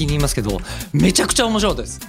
[0.00, 0.60] 先に言いますけど
[0.92, 2.00] めちゃくちゃ面白かったです。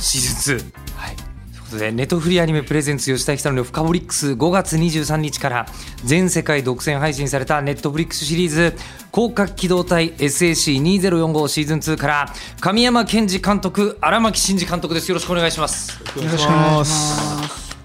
[0.00, 1.16] シーズン2はい。
[1.16, 5.66] ということでネットフリーアニメプレゼンツ吉田久典のフカボリックス5月23日から
[6.04, 8.74] 全世界独占配信されたネットフリックスシリーズ
[9.12, 15.08] 広角機動隊 SAC2045 シーズン2から神山健二監督荒牧真二監督です。
[15.08, 15.92] よろしくお願いします。
[15.92, 17.76] よろしくお願いします。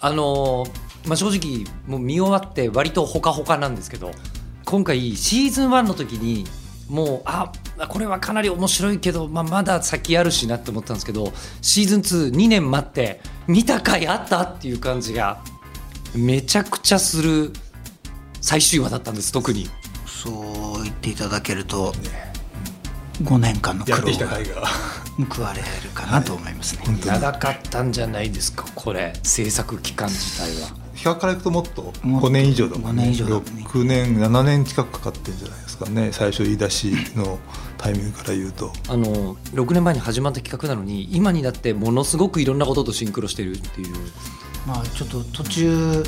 [0.00, 4.10] あのーまあ、正直もう見終わって割とほかほかなんですけど
[4.64, 6.44] 今回シーズン1の時に
[6.88, 7.52] もうあ
[7.88, 15.42] これはかなり面白いけど、まあ、まだ先あるしなって思ったんですけどシーズン22年待って見た回あったっていう感じが
[16.14, 17.52] めちゃくちゃする
[18.40, 19.68] 最終話だったんです特に。
[20.06, 20.30] そ
[20.80, 21.92] う言っていただけると
[23.22, 24.38] 5年間の苦労が。
[25.34, 29.14] 報われるかなと思いますね、はい、長かったんじゃないですかこれ。
[29.22, 30.85] 制作期間自体は。
[31.06, 33.04] 比較からいくともっと5年以上だもんね。
[33.04, 36.10] 年6年7年近くかかってるんじゃないですかね。
[36.10, 37.38] 最初言い出しの
[37.78, 38.72] タイミングから言うと。
[38.88, 43.94] あの6年前に始まった企画なのに今になってものすごくいろんなこととシンクロしてるっていう。
[44.66, 46.02] まあちょっと途中、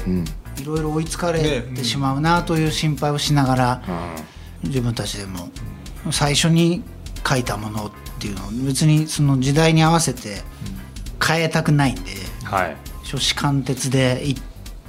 [0.60, 3.82] いろいろ追いつかれてしまうなという心配をしながら、
[4.64, 5.48] 自分たちでも
[6.10, 6.82] 最初に
[7.24, 10.42] 書いたものっていうのを別にその時代に合わせて
[11.24, 12.10] 変えたくないんで、
[12.42, 14.36] はい、初子貫徹でいっ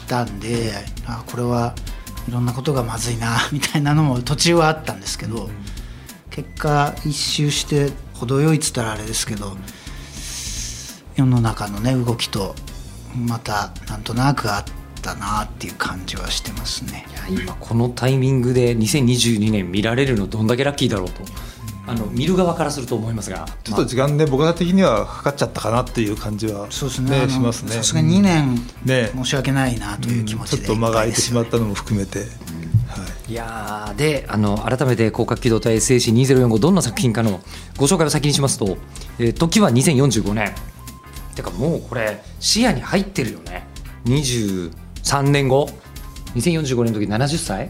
[0.09, 0.73] たんで
[1.05, 1.75] あこれは
[2.27, 5.51] いろんなことがまずいな みたいなのも途中はあったんですけど、うん、
[6.31, 9.55] 結果一周して程よいっつったらあれですけど
[11.15, 12.55] 世の中のね動きと
[13.15, 14.63] またなんとなくあっ
[15.01, 17.05] たなっていう感じはしてますね。
[17.29, 21.21] 今このタイミングで2022年見られるのどんだけラッキーだろうと
[21.89, 23.47] あの見る側からすると思いますが。
[23.63, 27.29] ちょっと時間ね、僕ら的にはかかっちゃったかなっていう感じは、そうですね。
[27.29, 27.71] しますね。
[27.71, 28.55] さすがに2年、
[28.85, 32.25] ね、申し訳ないなという気持ちで、ちょっと間が空いてしまったのも含めて。
[33.27, 33.33] い。
[33.33, 37.41] やであの改めて広角機動隊 SAC2045 どんな作品かの
[37.77, 38.77] ご紹介を先にしますと、
[39.19, 40.53] えー、時は2045年。
[41.35, 43.67] てかもうこれ視野に入ってるよね。
[44.05, 45.69] 23年後。
[46.35, 47.69] 2045年の時70歳。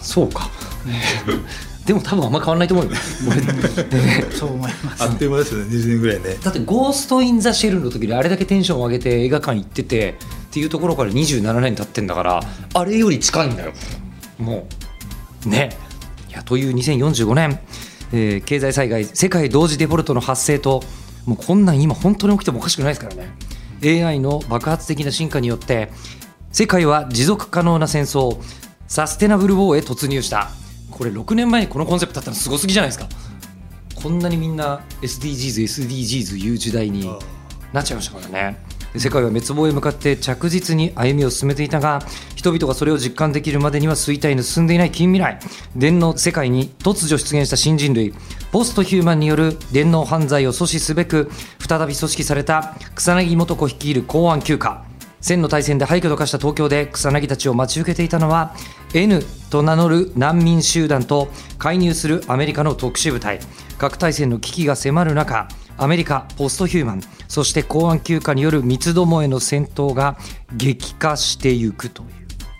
[0.00, 0.50] そうか
[1.86, 2.92] でも多分あんま変わらないと思うよ。
[4.32, 5.02] そう思います。
[5.02, 5.66] あっという間ですよね。
[5.66, 6.36] 20年ぐらいね。
[6.42, 12.42] だって「ゴースト・イン・ザ・シェル」の時にあれだけテンションを上げて映画館行っててっていうところから27年経ってんだから
[12.72, 13.72] あれより近いんだよ。
[14.38, 14.66] も
[15.46, 15.48] う。
[15.48, 15.76] ね。
[16.30, 17.60] いやという2045年、
[18.12, 20.82] えー、経済災害世界同時デフォルトの発生と
[21.26, 23.34] もうこんなん今本当に起きてもおかしくないですからね。
[23.84, 25.90] AI の爆発的な進化によって
[26.50, 28.40] 世界は持続可能な戦争
[28.86, 30.50] サステナブルウォーへ突入した
[30.94, 33.08] これ6年前にこのコンセプトだったのすごすぎじゃないですか。
[33.96, 37.10] こんなにみんな SDGs、SDGs 言う時代に
[37.72, 38.58] なっちゃいましたからね。
[38.96, 41.98] 世界は滅亡へ向かって着実に歩みを進めていたが
[42.36, 45.40] 人々がそれを実感できるまでには衰退の進んでいない近未来。
[45.74, 48.14] 電脳世界に突如出現した新人類。
[48.52, 51.28] ポストヒューマンによる電脳犯罪を阻止すべく
[51.58, 54.84] 再び組織された草薙素子率いる公安休暇
[55.24, 58.54] 千の大戦で廃墟と化した東京で草薙たちを待ち受けていたのは
[58.92, 63.40] N と名乗る難民集団と介入するアメリカの特殊部隊。
[63.78, 65.48] 核大戦の危機が迫る中
[65.78, 70.18] アメリカポストヒューマンそして公安休暇による三つどもえの戦闘が
[70.52, 72.08] 激化していくという。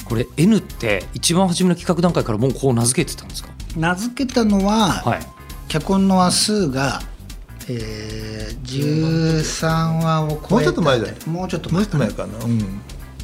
[0.07, 3.51] これ N って一番初めの企画段階からもうこう名付けてたんですか？
[3.77, 5.21] 名付けたのは、はい、
[5.69, 7.03] 脚本の話数が
[7.69, 12.45] えー、13話を超えもうちょっと前だよもうちょっと前かな。
[12.45, 12.59] うん。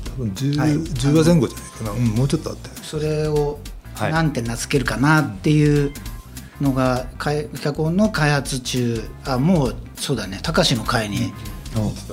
[0.04, 2.74] 多分 10,、はい、10話前後じゃないかな、うん、もうちょっとあったよ。
[2.82, 3.58] それを
[3.98, 5.92] なんて名付けるかなっていう
[6.60, 9.02] のが脚本の開発中。
[9.26, 10.40] あもうそうだね。
[10.42, 11.32] 高志の会に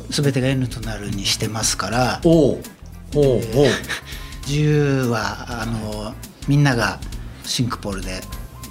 [0.10, 2.22] 全てが N となるにしてますから。
[2.24, 2.62] おお
[3.16, 3.42] おお
[4.48, 6.14] 10話あの
[6.48, 7.00] みんなが
[7.44, 8.22] シンクポールで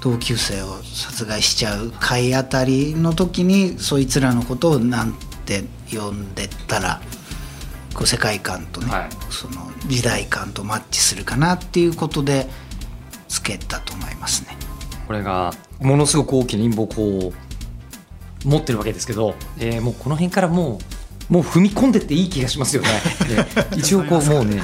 [0.07, 5.15] 同級生を殺害しちゃう回あたりの時にそいつらのことをなん
[5.45, 7.01] て呼んでたら
[7.93, 12.47] こう世界観とね、はい、その時代感とマッチするかなっていうことで
[13.27, 14.57] つけたと思いますね。
[15.09, 17.33] これがものすごく大きな陰謀を
[18.45, 20.79] 持ってるわけですけど、えー、もうこの辺からも
[21.31, 22.89] うもう踏み込んでっていい気がしますよね。
[23.77, 24.63] 一応こうもうね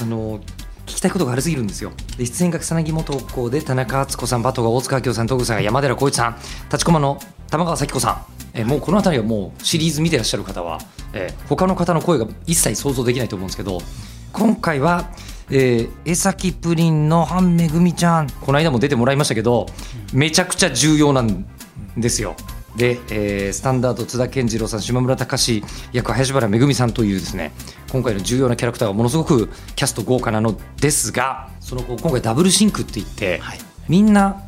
[0.00, 0.38] あの
[0.86, 1.92] 聞きたいことがありすぎるんですよ。
[2.16, 6.36] で出演が草薙元子で田中敦子さんバトが大塚明夫さん東口さんが山寺宏一さん
[6.66, 7.18] 立ちこまの
[7.50, 8.26] 玉川咲子さん。
[8.56, 10.78] えもうこの辺りはもうシリーズ見てらっしゃる方は、
[11.12, 13.80] えー他の方の声が一切想像できないと思うんですけど
[14.32, 15.10] 今回は、
[15.50, 18.30] えー江崎プリンの半めぐみちゃん。
[18.30, 19.66] この間も出てもらいましたけど
[20.12, 21.46] めちゃくちゃ重要なん
[21.96, 22.36] ですよ。
[22.76, 27.52] で、えースタンダード津田健次郎さん島村隆史役林原めぐみさんというですね
[27.92, 33.58] 今回の重要なキャラクターがものすごくキャスト豪華なのですがその後今回ダブルシンクって言って、はい。
[33.88, 34.44] みんな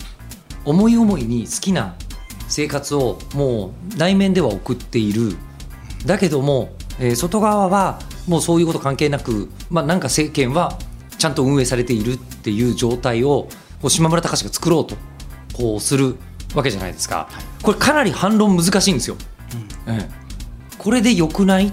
[0.64, 1.96] 思い思いに好きな
[2.48, 5.36] 生活をもう内面では送っている。
[6.04, 6.70] だけども、
[7.00, 7.98] えー外側は
[8.28, 10.78] もうそういうこと関係なく、まあ、なんか政権は
[11.18, 13.48] ちゃんと運営されているっていう状態を
[13.80, 14.96] こう島村隆史が作ろうと
[15.52, 16.16] こうする
[16.56, 17.28] わけじゃないですか、
[17.62, 19.16] これかなり反論難しいんですよ。
[19.86, 20.10] ええ。
[20.78, 21.72] これで良くないっ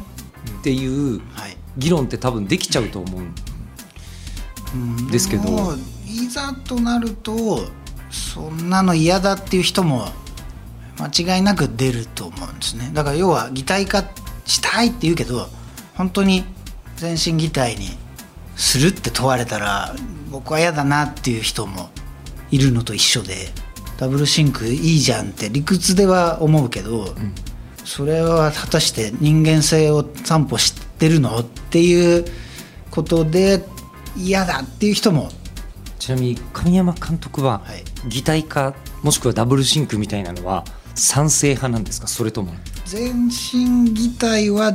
[0.61, 3.21] ていうはい議論って多分できちゃうと思う
[4.75, 5.49] うんですけど。
[5.49, 7.67] もういざとなると
[8.11, 10.09] そんなの嫌だっていう人も
[10.99, 12.91] 間違いなく出ると思うんですね。
[12.93, 14.03] だから要は擬態化
[14.45, 15.47] したいって言うけど
[15.95, 16.43] 本当に
[16.97, 17.97] 全身擬態に
[18.55, 19.95] するって問われたら
[20.29, 21.89] 僕は嫌だなっていう人も
[22.51, 23.51] いるのと一緒で
[23.97, 27.13] ダブルシンクいいじゃんって理屈では思うけど、
[27.85, 32.25] それは果たして人間性を散歩してるのっていう
[32.91, 33.63] ことで
[34.17, 35.29] 嫌だっていう人も。
[35.99, 37.83] ちなみに神山監督ははい。
[38.09, 38.73] 擬態化
[39.03, 40.65] もしくはダブルシンクみたいなのは
[40.95, 42.07] 賛成派なんですか？
[42.07, 42.53] それとも。
[42.85, 44.73] 全身擬態は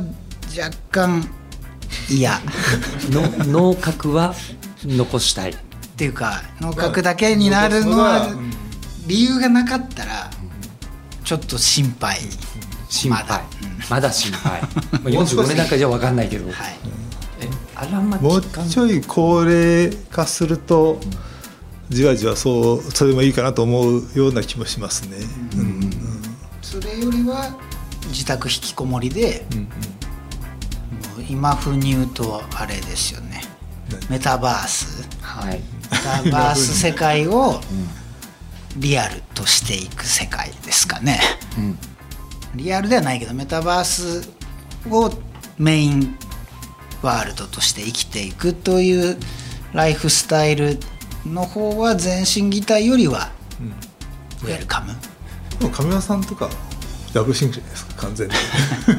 [0.57, 1.29] 若干
[2.09, 2.35] 嫌。
[2.37, 2.39] っ
[3.11, 4.33] の脳核は
[4.83, 5.55] 残したい。
[5.97, 8.48] ていうか脳核だけになるのはうん
[9.09, 10.29] 理由がなかったら
[11.23, 12.19] ちょっと心配。
[12.89, 13.23] 心配。
[13.23, 13.43] まだ。
[13.89, 14.61] まだ心配。
[14.61, 16.55] まあ45年なんかじゃ分かんないけど、はい。
[17.41, 21.01] えあらまもうちょい高齢化すると、
[21.89, 25.17] じわじわそうそれもいいかなと思うような気もしますね。
[25.53, 25.59] うん。
[25.59, 25.89] うん
[26.61, 27.57] それよりは
[28.09, 29.69] 自宅引きこもりでうんうんも
[31.17, 33.41] う今風に言うとあれですよね。
[34.07, 35.07] メタバース。
[35.21, 35.61] はい、
[35.91, 37.59] メタバース世界を
[38.79, 41.19] リアルとしていく世界ですかね。
[41.57, 41.77] うん。
[42.55, 44.29] リアルではないけどメタバース
[44.89, 45.11] を
[45.57, 46.15] メイン
[47.01, 49.17] ワールドとして生きていくという
[49.73, 50.79] ライフスタイル
[51.25, 53.31] の方は全身擬態よりは
[54.43, 54.93] ウェルカム。
[55.59, 56.49] でも神谷さんとか
[57.13, 58.33] ダブルシンクじゃないですか完全に。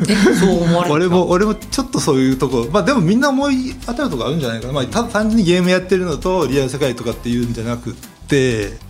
[0.09, 2.69] えそう思われる俺も俺もちょっとそういうとこ。
[2.71, 7.95] まあでもみんな思い当たるとこあるんじゃないかな、まあ、た単純にゲームやってるのとリアル世界とかっていうんじゃなくっ
[8.29, 8.90] て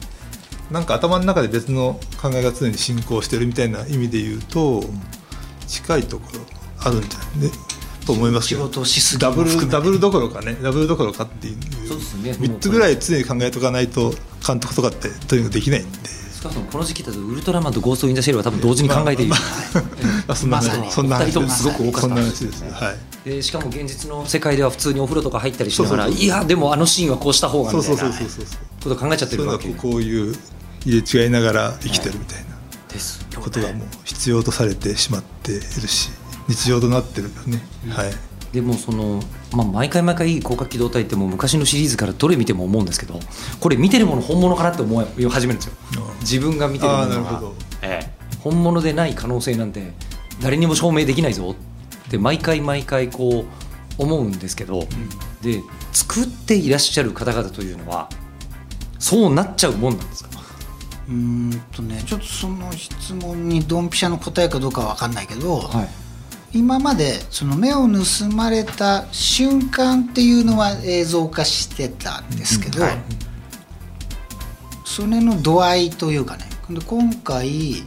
[0.71, 4.83] なんか頭の中で別の考えが常に進行してるみたいな意味で言うと
[5.67, 6.41] 近いところ
[6.79, 7.49] あるんじゃない？
[7.49, 7.51] ね
[8.07, 8.69] と思いますけど。
[9.19, 10.57] ダブルダブルどころかね。
[10.63, 11.57] ダブルどころかっていう。
[11.87, 12.31] そうですね。
[12.33, 14.15] 3つぐらい常に考えとかないと
[14.47, 15.99] 監督とかってとにかくできないんで。
[16.41, 19.35] 少なくともこの時期だとウルトラマンとゴースト・イン・ザ・シェルは多分同時に考えている、
[20.27, 22.17] あそんな話そんな人ともすごく多かった。
[22.17, 22.63] 話です。
[22.63, 23.29] ねはい。
[23.29, 28.03] でしかも現実の世界では普通にお風呂とか入ったりしながらいやでもあのシーンはこうした方がみたいうな
[28.83, 29.69] ことを考えちゃってるわけ。
[29.75, 30.35] こういう
[30.85, 32.56] 入れ違いながら生きてるみたいな
[32.88, 33.27] です。
[33.32, 36.11] よことがもう必要とされてしまっているし
[36.49, 38.12] 日常となってるよね、はい。
[38.53, 39.23] でもその、
[39.53, 43.21] まあ、毎回毎回広角機動隊ってもう昔のシリーズからどれ見ても思うんですけど
[43.61, 45.75] これ見てるもの本物かなって思い始めるんですよ。
[46.21, 47.43] 自分が見てるものが
[48.40, 49.93] 本物でない可能性なんて
[50.43, 51.55] 誰にも証明できないぞ。
[52.09, 53.45] って毎回毎回こ
[53.99, 54.88] う思うんですけど、
[55.43, 55.62] で
[55.93, 58.09] 作っていらっしゃる方々というのは
[58.99, 60.30] そうなっちゃうもんなんですか？
[61.11, 65.88] うーんとねちょっとその質問にドンピシャの答えかどうかは分かんないけど、はい。
[66.52, 72.99] 今までその目を盗まれた瞬間っていうのは映像化してたんですけど、うんはい。
[74.85, 76.45] それの度合いというかね。
[76.71, 77.83] で今回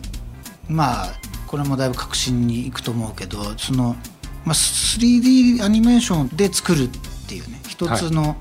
[0.68, 1.14] まあ
[1.48, 3.96] これもだいぶ革新にいくと思うけどその、
[4.44, 6.90] まあ、3D アニメーションで作るっ
[7.28, 8.38] ていうね一つの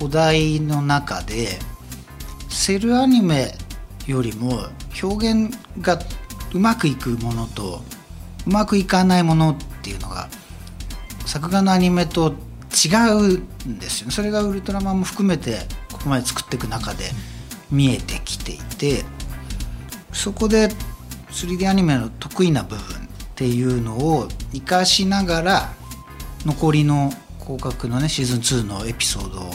[0.00, 1.58] お題の中で、
[2.48, 3.54] セルアニメ
[4.06, 4.66] よりも
[5.02, 5.98] 表現が
[6.52, 7.82] うまくいくものと
[8.46, 10.28] うまくいかないものっていうのが
[11.26, 12.34] 作画のアニメと
[12.70, 14.12] 違うんですよね。
[14.12, 15.58] それがウルトラマンも含めて
[15.92, 17.04] ここまで作っていく中で
[17.70, 19.04] 見えてきていて
[20.12, 20.68] そこで
[21.30, 22.80] 3D アニメの得意な部分っ
[23.36, 25.72] ていうのを生かしながら
[26.44, 29.50] 残りの広角のねシーズン2のエピソードを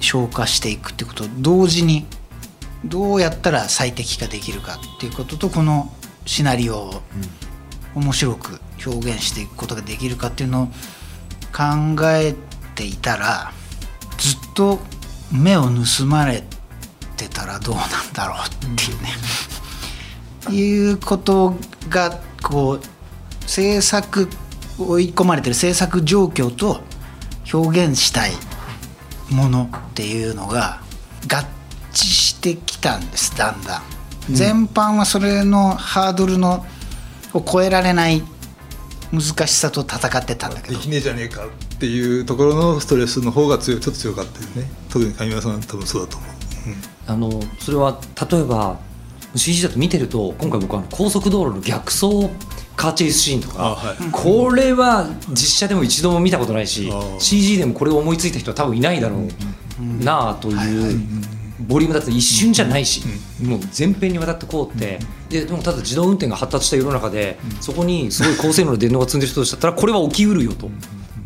[0.00, 2.06] 消化していくってことを同時に
[2.84, 5.92] どうやったら最適化できるかっていうこととこの
[6.26, 7.02] シナリオを
[7.94, 10.66] 面白く表現していくことができるかっていうのを
[11.52, 12.34] 考え
[12.74, 13.52] ていたら
[14.18, 14.78] ずっと
[15.30, 16.42] 目を盗まれ
[17.16, 19.08] てたらどうなんだろうっていうね、
[20.48, 21.54] うん、いうこと
[21.88, 24.28] がこう制作
[24.78, 26.80] 追い込まれてる制作状況と
[27.52, 28.32] 表現したい
[29.30, 30.80] ものっていうのが
[31.28, 31.44] 合
[31.92, 33.82] 致してきたんですだんだん、
[34.30, 36.64] うん、全般はそれのハードルの
[37.34, 38.22] を超えられない
[39.12, 40.78] 難しさと戦ってたんだけど。
[40.78, 44.70] できねえじゃねえかっていうところのストレスの方が強いちょっと強かったよね。
[44.90, 46.30] 特に上村さん多分そうだと思う、
[46.68, 48.78] うん、あのそれは例えば
[49.34, 52.28] CG だと見てると今回僕は高速道路の逆走
[52.76, 61.00] カーチェイスシーンとか、はい、これは実写でも一度も見たことないし CG でもこれを思いついた人は多分いないだろうなあという
[61.66, 63.02] ボリュームだって一瞬じゃないし、
[63.42, 70.70] もう全編にわたってこうって、ででもただ自動運転が発達した世の中で、そこにすごい高性能の電脳が積んでる人としたらこれは起きうるよと。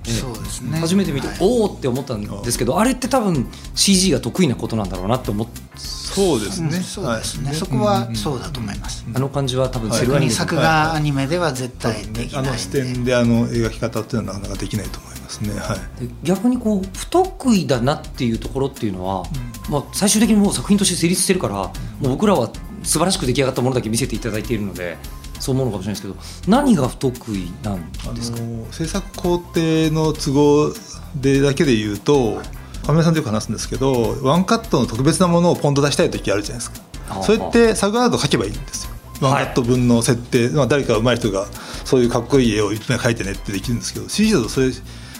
[0.07, 15.78] そうですね、初めて見て、おおって思ったんですけどあれって多分 CG が得意なことなんだろうなって思ってそうですね、そうですね、そこはそうだと思います、あの感じは多分セルアニメ作画アニメでは絶対できないあの視点であの描き方っていうのはなかなかできないと思いますね、はい、
[16.23, 19.25] 逆にこう不得意だなっていうところっていうのは、
[19.71, 21.71] まあ、最終的にもう作品として成立してるからも
[22.02, 22.50] う僕らは
[22.83, 24.97] 素晴らしく出来上がったものだけ見せていただいているので
[25.40, 28.38] そう思うのかもしれないですけど何が不得意なんですか？
[28.73, 30.73] 制作工程の都合
[31.21, 32.40] でだけで言うと
[32.87, 36.87] 亀山さんとよく話すんですけどワンカットの特別なものをポンと出したい時あるじゃないですか。
[37.23, 38.92] それってサグワード書けばいいんですよ。
[39.21, 41.47] ワンカット分の設定、はい、まあ、誰か上手い人が
[41.85, 44.71] そういうかっこいい絵を一枚描いてねってできるんですけど CG だとそれ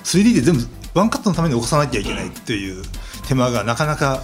[0.06, 2.84] 3D で全部ワンカットのために起こさなきゃいけないっていう
[3.26, 4.22] 手間がなかなか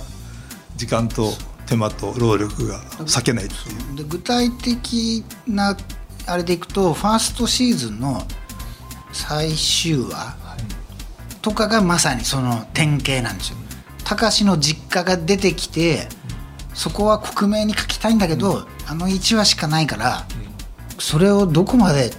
[0.77, 1.33] 時間と
[1.67, 3.97] 手間と労力が避けないっていう。
[3.97, 5.77] で具体的な
[6.27, 8.23] あれでいくとファーストシーズンの
[9.13, 10.37] 最終話
[11.43, 13.57] とかがまさにその典型なんですよ。
[14.05, 16.09] 高志の実家が出てきて
[16.75, 20.27] そこは克明に書きたいんだけど、あの1話しかないから
[20.99, 22.13] それをどこまで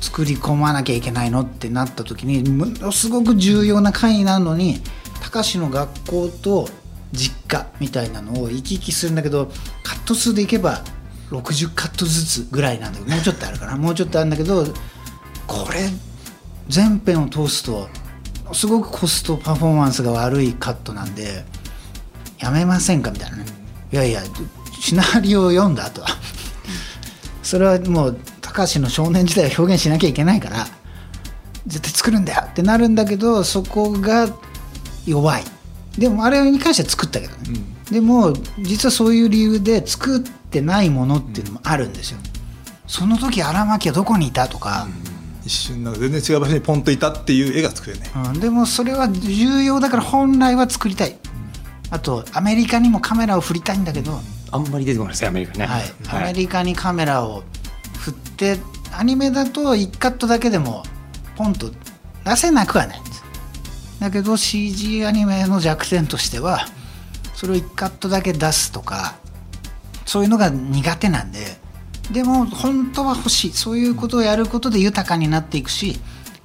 [0.00, 4.80] 作り込まなきゃいけないのってなった時にものすごく重要な回になるのに
[5.22, 6.68] 高志の学校と
[7.12, 9.50] 実家みたいなのを行き来するんだけど
[9.82, 10.82] カット数でいけば
[11.30, 13.76] 60カットずつぐらいなんだけどもうちょっとあるかな。
[13.76, 14.64] もうちょっとあるんだけど
[15.46, 15.88] これ
[16.68, 17.88] 全編を通すと
[18.52, 21.44] すごくコストパフォーマンスが悪いカットなんで
[22.38, 23.44] やめませんかみたいなね。
[23.92, 24.22] いやいや
[24.80, 26.08] シナリオを読んだ後は。
[27.42, 30.66] それはもう高橋の少年時代を表現しなきゃいけないから
[31.66, 34.28] 絶対作るんだよってなるんだけどそこが
[35.06, 35.44] 弱い。
[35.98, 42.18] でもあれに関しては作ったけどね、うん、でも実はそういう理由で作ってないものっていうのもあるんですよ。
[42.86, 51.18] その時荒牧はどこにいたとか、うん、一瞬なんか全然違う場所にポンといたっていう絵が作れない、うん、でもそれは重要だから本来は作りたい。
[51.90, 57.42] あとアメリカにもカメラを振りたいんだけど、あんまり出てこないですアメリカね、はい、アメリカにカメラを
[57.98, 58.58] 振って
[58.92, 60.82] アニメだと1カットだけでも
[61.36, 61.70] ポンと
[62.24, 63.00] 出せなくはない。
[63.00, 63.24] んです
[64.00, 66.66] だけど CG アニメの弱点としては
[67.34, 69.16] それを1カットだけ出すとか
[70.06, 71.38] そういうのが苦手なんで
[72.12, 73.52] でも本当は欲しい。
[73.52, 76.00] そういうことをやることで豊かになっていくし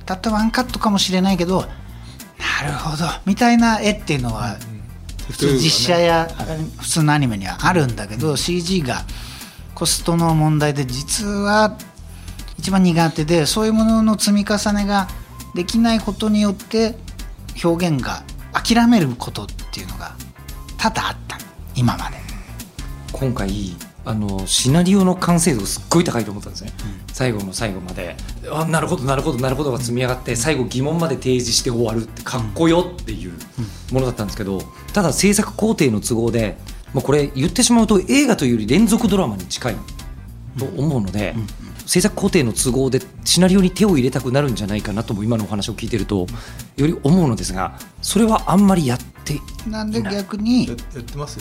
[0.06, 3.06] たったワンカットかもしれないけどなるほど。
[3.26, 4.58] みたいな絵っていうのは
[5.30, 6.28] 普通実写や
[6.80, 9.06] 普通のアニメにはあるんだけど CG が
[9.76, 11.78] コストの問題で実は
[12.58, 15.08] 一番苦手でそういうものの積み重ねが
[15.56, 16.96] できないことによって
[17.64, 20.16] 表現が諦めることっていうのが
[20.78, 21.38] 多々あった
[21.76, 22.18] 今まで。
[23.12, 23.76] 今回
[24.06, 26.74] あのシナリオの完成度すっごい高いと思ったんですね、
[27.08, 28.16] うん、最後の最後まで。
[28.52, 33.34] あなるほどなるほどなるほどが積み上がって最後疑問まで提示して終わるってかっこよっていう
[33.92, 34.62] ものだったんですけど
[34.92, 36.58] ただ制作工程の都合で、
[36.94, 39.76] まあ、これ言ってしまうと映画というより連続ドラマに近い
[40.58, 41.48] と思うので、うんうん。
[41.86, 46.28] 制作工程の都合でシナリオに手を入れたくなるんじゃないかなとも今のお話を聞いてると
[46.78, 50.70] より思うのですがそれはあんまりやってなんで逆に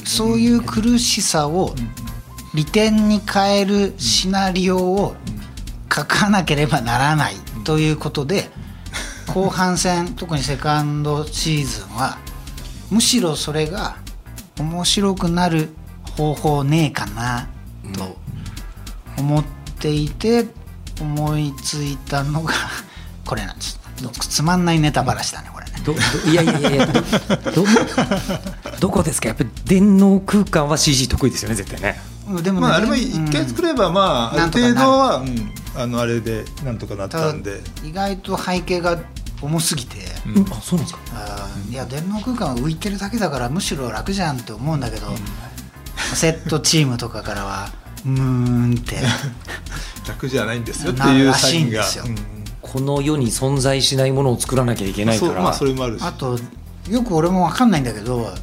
[0.04, 1.74] そういう苦しさを
[2.54, 5.14] 利点に変えるシナリオを
[5.94, 8.50] 書かなければならないということで
[9.32, 12.18] 後半戦特にセカンドシーズンは
[12.90, 13.96] むしろそれが
[14.58, 15.70] 面白くなる
[16.16, 17.48] 方法ねえかな
[17.94, 18.16] と
[19.18, 19.62] 思って。
[19.82, 20.46] ていて
[21.00, 22.54] 思いついたのが
[23.26, 23.80] これなんです。
[24.28, 25.72] つまんないネタばらしだねこれね。
[25.84, 25.92] ど
[26.30, 27.64] いやいやいやど
[28.78, 29.26] どこですか？
[29.28, 32.00] やっぱり電脳空間は CG 得意ですよね絶対ね。
[32.42, 37.60] でも、ね、まあ、あれも一回作れば、まあ、ある程度は、うん、あのあれでなんとかなったんで。
[37.84, 38.98] 意外と背景が
[39.42, 41.00] 重すぎて、うん、あそうなんですか？
[41.14, 45.08] あいや電脳空間は浮いてるだけだからむしろ楽じゃんって思うんだけど、
[46.14, 47.70] セットチームとかからは
[48.04, 48.96] うーんって。
[50.08, 52.16] 楽じゃないんですよっていうサインが、うん、
[52.60, 56.02] この世に存在しないものを作らなきゃいけないから、まあ、それもあるし。
[56.02, 56.38] あと
[56.88, 58.34] よく俺も分かんないんだけど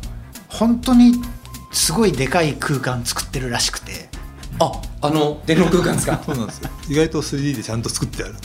[0.47, 1.21] 本当に
[1.73, 4.09] すごいでかい空間作ってるらしくて。
[4.61, 6.21] ああの電脳空間ですか？
[6.25, 6.69] そうなんですよ。
[6.89, 8.35] 意外と 3D でちゃんと作ってある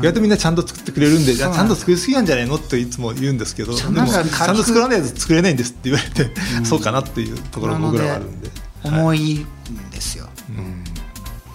[0.00, 6.30] 意外とみんなちゃんと作ってくれるんで、ちゃんと作りすぎなんじゃないのっていつも言うんですけど、でもちゃんと作らないと作れないんですって言われて、
[6.64, 8.50] そうかなっていうところが僕らはあるんで。
[8.84, 9.46] 重いん
[9.90, 10.28] ですよ、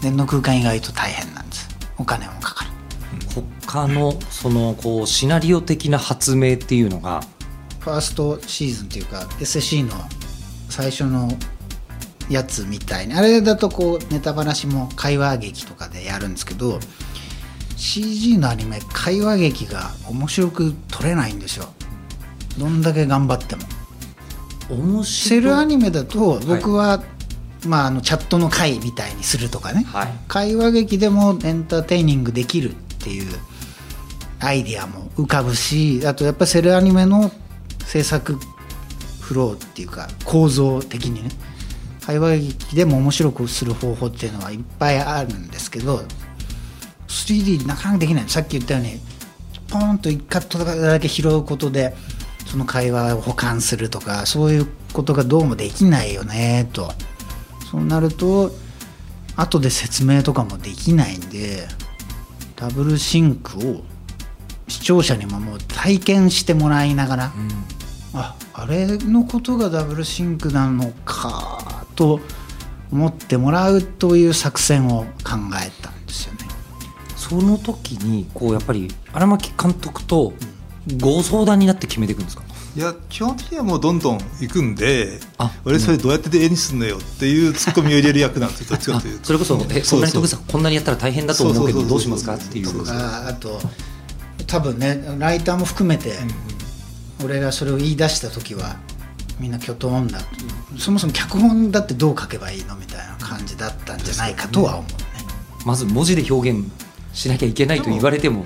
[0.02, 1.68] 電脳空間意外と大変なんです。
[1.98, 2.72] お金もかかる。
[3.66, 7.22] 他のそのこうシナリオ的な発明っていうのが？
[7.80, 9.96] ファーストシーズンっていうか SSC の
[10.70, 11.30] 最初の
[12.30, 16.80] やつみたいにあれだとこうネタ話も会話劇とかでやるんですけど
[17.78, 21.68] CG のアニメ会話劇が面白く撮れないんですよ。
[22.58, 23.62] どんだけ頑張っても。
[24.70, 27.04] 面白セルアニメだと僕は、は
[27.64, 33.34] い、まあ、あのチャットの会みたいにするとかね、はい、会話劇でもエンターテイニングできるっていう
[34.40, 37.32] アイディアも浮かぶしあとやっぱセルアニメの
[37.86, 38.38] 制作
[39.22, 41.30] フローっていうか構造的にね。
[42.08, 46.04] 会話劇でも面白くする方法っていうのはいっぱいあるんですけど
[47.08, 49.00] 3D なかなかできないさっき言ったように
[49.70, 51.96] ポンと1カットだけ拾うことで
[52.46, 56.92] その会話を保管するとかそういうことがどうもできないよねと。
[57.70, 58.52] そうなると
[59.36, 61.68] 後で説明とかもできないんで
[62.56, 63.84] ダブルシンクを
[64.70, 72.22] 視聴者にももう体験してもらいながら、うん、ああれのことがダブルシンクなのかと
[72.92, 75.97] 思ってもらうという作戦を考えた。
[77.30, 80.34] その時にこうやっぱり荒牧監督と
[81.02, 82.44] ご相談になって決めていくんですか？
[82.76, 85.20] いや基本的にはもうどんどん行くんで
[85.66, 89.26] 俺それどうやって絵にすんのよっていうツッコミを入れる役なんですよ どっちかというと。
[89.26, 93.60] それこそえそんなに徳さんこんなにやったら大変だと思うけどどうしますかっていうあと
[94.46, 96.14] 多分ねライターも含めて、
[97.26, 98.78] 俺がそれを言い出した時は
[99.40, 100.20] みんなきょとんだ
[100.78, 104.98] そもそも脚本だってどう書けばいいのみたいな感じだったんじゃないかとは思うね。
[105.66, 106.64] まず文字で表現
[107.18, 108.46] しなきゃいけないと言われても。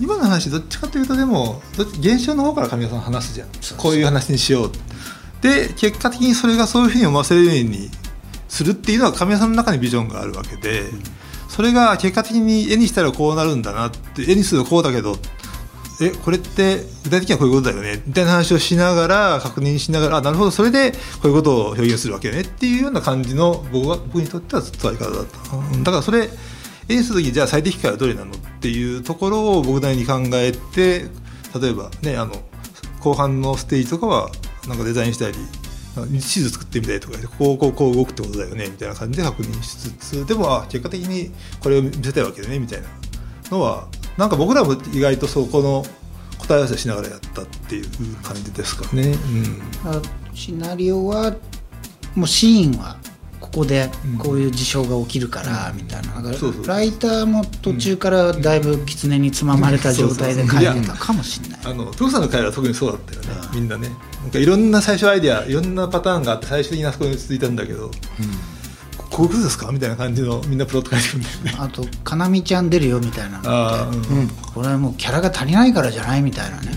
[0.00, 1.60] 今の話どっちかというとでも
[2.00, 3.48] 現象の方から神谷さん話すじゃん。
[3.76, 4.72] こういう話にしよう。
[5.42, 7.90] で結果的にそれがそういうふうに思わせるように
[8.48, 10.84] するっていうのは神谷さんの中にビジョンがあるわけで、
[11.48, 15.16] それが結果的に絵にしたらこうなるんだなって絵にするとこうだけど
[16.00, 26.30] えこれって具体的にはこういうことだよねみたいな話をしながら確認しながらあなるほどそれでこういうことを表現するわけよねっていうような感じの僕は僕にとっては伝え方だった、だからそれ
[26.92, 31.06] 絵にする時じゃあ最適解はどれなのっていうところを僕なりに考えて
[31.60, 32.34] 例えばねあの
[33.00, 34.30] 後半のステージとかは
[34.68, 35.36] なんかデザインしたり
[36.20, 42.88] 地図作ってみたりとかこうこうこう動くってことだよねみたいな感じで確認しつつでもあ結果的にこれを見せたいわけだねみたいな
[43.50, 45.84] のはなんか僕らも意外とそこの
[46.38, 49.02] 答え合わせしながらやったっていう感じですかね。
[49.02, 49.62] うん、
[50.34, 51.34] シナリオは
[52.14, 52.96] もうシーンは
[53.52, 56.22] こでこういう事象が起きるからみたいな。
[56.22, 61.60] だからライターも途中からだいぶ狐につままれた状態で書いてたかもしれない。
[61.64, 63.28] あの徳さんの会は特にそうだったよね。
[63.54, 63.88] みんなね。
[64.22, 67.90] なんかいろんな最初アイデアいろんなパターンがあって最終的にあそこに続いたんだけど、
[69.10, 69.70] こういうことですか？
[69.72, 71.54] みたいな感じのみんなプロット書いてるんだよね。
[71.60, 76.22] あと「かなみちゃん出るよ」みたいなのって、うん、これはもうキャラが足りないからじゃない？
[76.22, 76.72] みたいなね、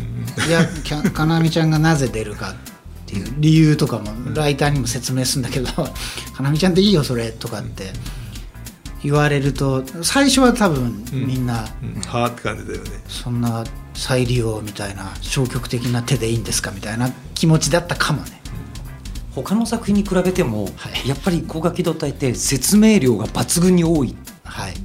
[0.48, 0.68] いや
[1.12, 2.52] かなみちゃんがなぜ出るか。
[2.52, 2.72] って
[3.06, 5.72] っていう理由とかもライターにも説明するんだけど
[6.34, 7.94] 「かなみちゃんでいいよそれ」とかって
[9.04, 11.68] 言われると最初は多分みんな、
[12.08, 13.64] はあって感じだよねそんな
[13.94, 18.42] 再利用みたいな消極的な手でいいんですかみたいな気持ちだったかもね
[19.36, 20.70] 他の作品に比べても、
[21.06, 24.16] やっぱり高画機動隊って説明量が抜群に多い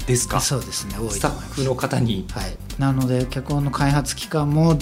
[0.09, 4.77] ですか、そうですね多いスタッフの方に、はい、なので脚本の開発期間も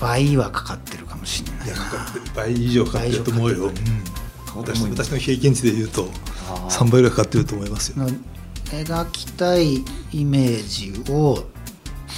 [0.00, 1.68] 倍はかかってるかもしれない
[2.34, 3.74] 倍以上かかってると思うよ、うん、
[4.56, 6.04] 私私の経験値でいうと
[6.68, 8.06] 3倍ぐらいかかってると思いますよ。
[8.66, 11.44] 描きたいイメージを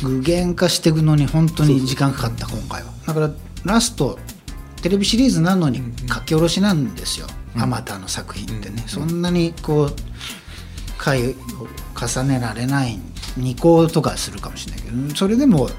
[0.03, 2.93] 具現化していくのに本当に時間かかった今回は。
[3.07, 3.31] だから
[3.65, 4.19] ラスト
[4.83, 7.27] テレビシリーズなのに書き下ろしなんですよ。
[7.57, 9.93] あまたの作品ってね、そんなにこう
[10.99, 11.35] 回を
[11.99, 12.99] 重ねられない
[13.39, 15.71] 2個とかするかもしれないけどそれでも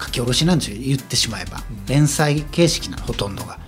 [0.00, 3.58] 書き下ろしなんですよ言ってしまえば連載形式なほとんどが。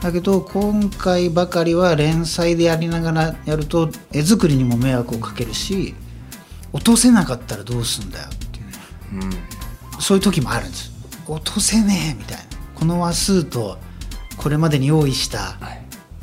[0.00, 5.94] だけど今回ばかりは連載でやりながらやると絵作りにも迷惑をかけるし
[6.72, 8.72] 落とせなかったらどうすんだよっていうね、
[9.94, 10.90] うん、そういう時もあるんです。
[11.28, 12.44] 落とせねえみたいな。
[12.74, 13.78] この話数と
[14.36, 15.56] これまでに用意した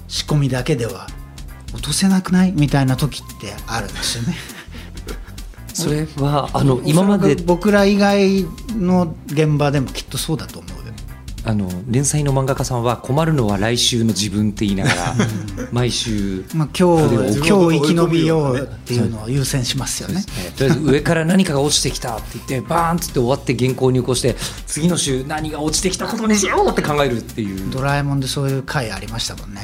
[0.10, 1.08] 仕込みだけでは
[1.74, 4.36] 落とせなくないみたいな時ってあるんですよね。
[5.80, 10.80] それはあの今まで僕ら以外の現場でもきっとそうだと思う
[11.46, 15.16] あの連載の漫画家さんは困るのは来週の自分って言いながら
[15.72, 20.22] 毎週、まあ、今日今日生き延びようっていうのを優先しますよね、ね、
[20.58, 24.36] とりあえず上から何かが落ちてきたって言ってバーンっつって終わって原稿入稿して
[24.68, 27.72] 次の週何が落ちてきたことにしようって考えるっていう。
[27.72, 29.62] ドラえもんでそういう回ありましたもんね。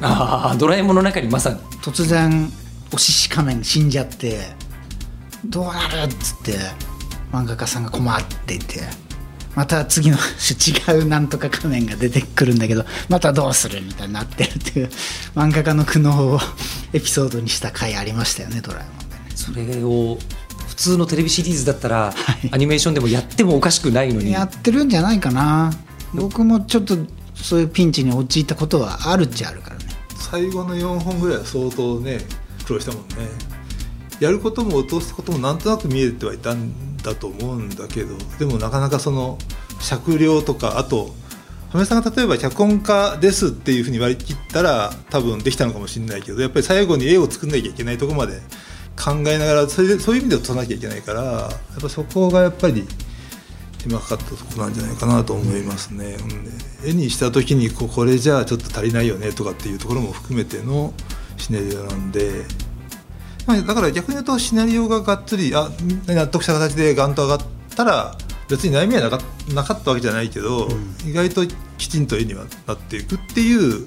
[0.00, 1.56] ああドラえもんの中にまさに。
[1.82, 2.50] 突然
[2.92, 4.38] お獅子仮面死んじゃって
[5.44, 6.58] どうなるっつって
[7.32, 8.80] 漫画家さんが困っていて
[9.54, 14.88] また次の違うなんとか仮面が出てくるんだけどまたどうするみたいになってるっていう
[15.34, 16.40] 漫画家の苦悩を
[16.92, 19.32] エピソードにした回ありましたよねドラえもんでね。
[19.34, 20.18] それを
[20.68, 22.14] 普通のテレビシリーズだったら、
[22.50, 24.32] アニメーションでもやってもおかしくないのに。
[24.32, 25.70] やってるんじゃないかな。
[26.14, 26.96] 僕もちょっと
[27.34, 29.84] そういうピンチに陥ったことはあるっちゃあるからね。
[30.18, 32.18] 最後の4本ぐらいは相当ね
[32.66, 33.51] 苦労したもんね
[34.22, 39.36] やることも落とすこともなんとなく見えてはいたんだと思うんだけどでもなかなかその
[39.80, 41.12] 酌量とかあと
[41.70, 48.34] 羽生さんが例えば脚本家ですっていうふうに割り切ったら多分できたのかもしれないけどやっぱり最後に絵を作んなきゃいけないとこまで
[48.96, 52.86] 考えながらそれでそういう意味で落とさなきゃいけないからやっぱそこがやっぱり
[53.78, 56.16] 手間かかったとこなんじゃないかなと思いますね。
[56.84, 60.94] うん、絵にした時にここれじゃあちょっと足りないよねとかっていうところも含めての
[61.36, 62.44] シナリオなんで
[63.46, 65.68] まあ、だから逆に言うとシナリオががっつりあ
[66.06, 68.16] 納得した形でガンと上がったら
[68.48, 69.18] 別に悩みはなか
[69.54, 71.46] なかったわけじゃないけど、うん、意外と
[71.78, 73.86] きちんと絵にはなっていくっていう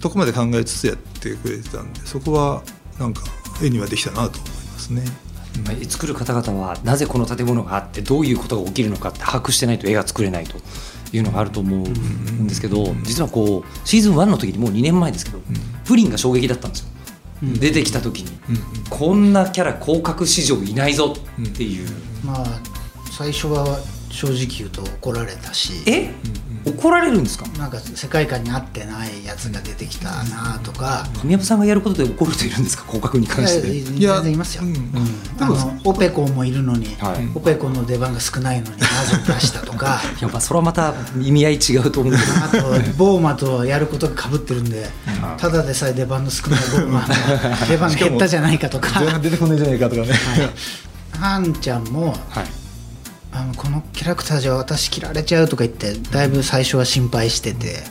[0.00, 2.62] とこまで考えつつやってくれてたんでそこは
[2.98, 3.22] なんか
[3.62, 5.02] 絵にはできたなと思いますね。
[5.70, 10.56] うん、作る方々はなぜこの建物があってどういうことが起きるのかって把握してないと絵が作れないと
[11.12, 15.40] いうのがあると思うんですけど実はこうシーズン1の時にもう2年前ですけど
[15.84, 16.87] プリンが衝撃だったんですよ。
[17.42, 18.30] 出てきた時に、
[18.90, 21.88] こんなキャラ広角史上いないぞっていう、
[22.24, 22.44] まあ
[23.16, 23.78] 最初は
[24.10, 25.72] 正直言うと怒られたし。
[25.86, 26.10] え、
[26.68, 27.46] 怒られるんですか？
[27.58, 31.06] なんか世界観に合ってないやつが出てきたなとか。
[31.20, 32.84] 神山さんがやることで怒る人いるんですか？
[32.84, 33.68] 広角に関して。
[33.68, 34.74] いや全然いますよ、うん。
[34.74, 34.82] うん、
[35.40, 38.86] あのオペコもいるのに、はい、オペコの出番が少ないのになぜ
[39.26, 40.00] 出したとか。
[40.20, 42.12] やっぱそれはまた意味合い違うと思う。
[42.12, 42.58] んですあと
[42.96, 44.88] ボーマとやることがかぶってるんで、
[45.36, 47.06] ただでさえ出番の少ないボーマ
[47.68, 49.00] 出番減ったじゃないかとか。
[49.20, 50.50] 出てこないじゃないかとかね、はい、
[51.18, 52.46] ハンちゃんも、はい
[53.38, 57.84] あのこのキャラクターじゃ私切られちゃうとか言ってだいぶ最初は心配してて、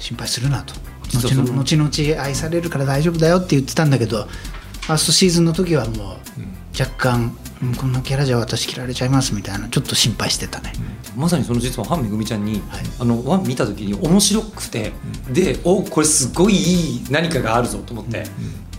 [0.00, 0.74] 心配するなと。
[1.16, 10.72] 後々後々愛されるから大丈夫だよって言ってたんだけどファーストシーズンの時はもう若干、うん、こんなキャラじゃ私切られちゃいますみたいなちょっと心配してたね、
[11.14, 12.62] うん、まさにその実はハンめぐみちゃんに、はい、
[13.00, 14.92] あのワン見た時に面白くて、
[15.28, 18.24] うん、でおこれすごいいい何かがあるぞと思って、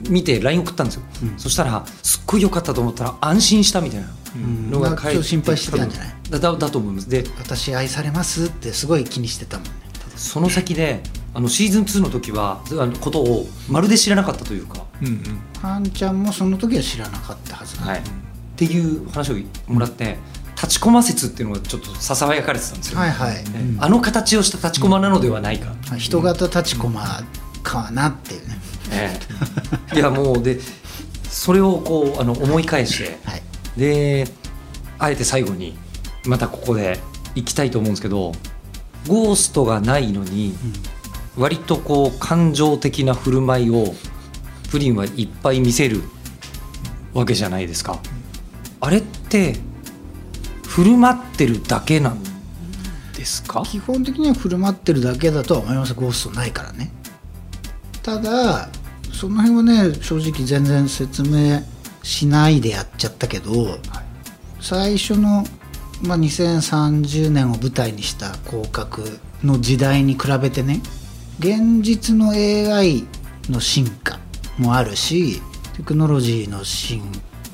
[0.08, 1.02] 見て LINE 送ったんですよ、
[1.38, 6.14] そしたらすっごい良かったと思ったら安心したみたいなのが書いて、心配してたんじゃない？
[6.30, 7.10] だだだと思います。
[7.10, 9.72] で私愛されますってすごい気にしてたもんね。
[10.16, 11.02] その先で
[11.34, 18.02] あのシーズン2の時はあのことをまるで知らなかったというか、うんうん、はんちゃんもその時は知らなかったはず、はい、っ
[18.58, 19.36] ていう話を
[19.68, 20.18] もらって、
[20.56, 23.36] 立ちこま説っていうのがちょっとささやかれてたんですよ、はいはい、
[23.80, 27.24] あの形をした立ちこまなのではないか、うん、人型立ちこま
[27.64, 28.58] かなっていうね、
[28.92, 29.20] え
[29.94, 30.60] え、いやもうで
[31.30, 33.42] それをこうあの思い返して、はい、
[33.80, 34.28] で
[35.00, 35.78] あえて最後に
[36.26, 37.00] またここで
[37.36, 38.34] 行きたいと思うんですけど
[39.08, 40.54] ゴーストがないのに、
[41.38, 43.94] 割とこう感情的な振る舞いを
[44.72, 46.02] プリンはいっぱい見せる
[47.14, 48.00] わけじゃないですか。
[48.82, 49.56] あれって
[50.68, 52.22] 振る舞ってるだけなん
[53.16, 53.64] ですか？
[53.66, 55.94] 基本的には振る舞ってるだけだとは思います。
[55.94, 56.92] ゴーストないからね。
[58.04, 58.70] ただ
[59.14, 61.62] その辺はね正直全然説明
[62.10, 63.80] しないでやっちゃったけど、はい、
[64.60, 65.44] 最初の、
[66.02, 69.04] まあ、2030年を舞台にした広角
[69.44, 70.82] の時代に比べてね
[71.38, 73.06] 現実の AI
[73.48, 74.20] の進化
[74.58, 75.40] もあるし
[75.78, 77.04] テクノロジーの進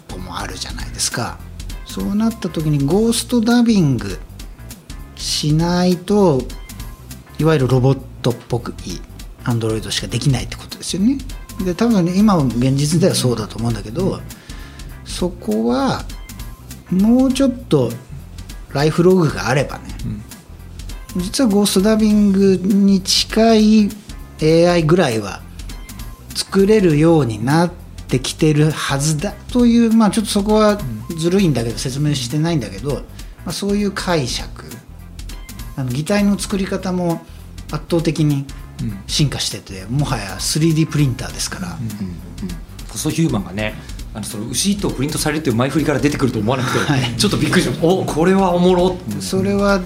[0.08, 1.38] 歩もあるじゃないですか。
[1.86, 4.18] そうなった時にゴーストダビング
[5.16, 6.42] しないと
[7.40, 9.02] いわゆるロボットっぽくいい
[9.44, 11.18] アンドロイドしかできないってことですよね。
[11.64, 14.20] で多分、ね、今現実ではそうだと思うんだけど
[15.06, 16.04] そこは
[16.92, 17.92] もうちょっと
[18.74, 19.86] ライフログがあればね、
[21.16, 23.90] うん、実はゴーストダビングに近い
[24.42, 25.42] AI ぐらいは
[26.36, 27.72] 作れるようになっ
[28.08, 29.34] てきてるはずだ。
[29.52, 30.78] というまあちょっとそこは
[31.18, 33.02] ずるいんだけど説明してないんだけど、ま
[33.48, 34.66] あ、そういう解釈。
[35.78, 37.22] あの擬態の作り方も
[37.72, 38.46] 圧倒的に
[39.08, 41.78] 進化しててもはや 3D プリンターですから、
[42.90, 43.76] ポストヒューマンがね
[44.16, 47.18] あのその牛とプリントされるっていう前振りから出てくると思わなくて、はい。
[47.18, 47.86] ちょっとびっくりしました。
[47.86, 49.82] おこれはおもろそれは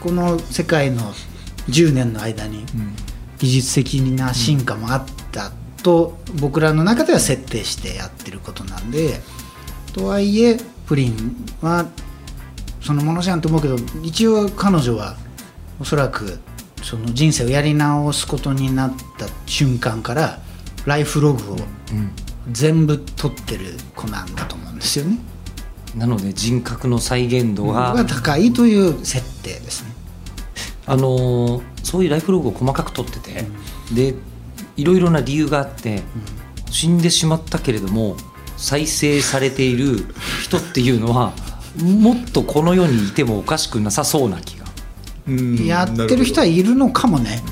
[0.00, 1.00] この世界の
[1.70, 2.66] 10年の間に
[3.38, 5.50] 技術的な進化もあった
[5.82, 9.20] と僕らの中では設定してやってることなんで
[9.94, 11.86] とはいえプリンは
[12.82, 15.16] そのものじゃんと思うけど一応彼女は
[15.80, 16.38] おそらく
[16.82, 20.38] その人生をやり直すことになった瞬間から
[20.84, 21.56] ライフログを
[22.50, 25.18] 全部取ってる子なんだと思うんですよね。
[25.96, 29.94] なので人格の再現度が、が高いという設定ですね。
[30.86, 33.44] あのーそういうライフログを細かく取ってて、
[33.94, 34.14] で
[34.76, 36.02] いろいろな理由があって、
[36.70, 38.16] 死んでしまったけれども
[38.56, 40.06] 再生されている
[40.42, 41.32] 人っていうのは
[41.80, 44.64] もっとこの世にいてもおかしくなさそうな気が。
[45.28, 47.42] うんやってる人はいるのかもね。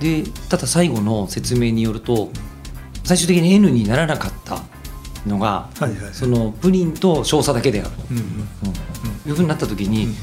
[0.00, 2.30] でただ最後の説明によると
[3.04, 4.62] 最終的に N にならなかった
[5.26, 5.92] のが、はいはい。
[5.96, 8.72] はいそのプリンと少佐だけであると、うんうんうん
[9.24, 10.14] いうふうになった時に、うん